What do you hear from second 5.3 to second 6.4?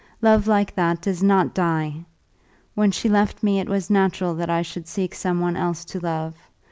one else to love.